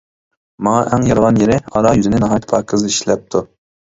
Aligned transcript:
ماڭا 0.67 0.79
ئەڭ 0.95 1.05
يارىغان 1.09 1.37
يېرى 1.41 1.57
ئارايۈزىنى 1.75 2.23
ناھايىتى 2.25 2.51
پاكىز 2.55 2.87
ئىشلەپتۇ. 2.89 3.45